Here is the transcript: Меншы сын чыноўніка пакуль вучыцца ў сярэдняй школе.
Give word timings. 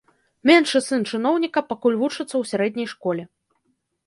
Меншы 0.49 0.79
сын 0.85 1.01
чыноўніка 1.13 1.59
пакуль 1.75 1.99
вучыцца 2.01 2.27
ў 2.37 2.43
сярэдняй 2.53 2.87
школе. 2.97 3.23